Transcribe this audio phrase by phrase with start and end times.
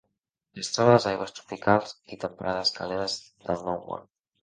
[0.63, 4.15] Es troba a les aigües tropicals i temperades càlides del Nou Món.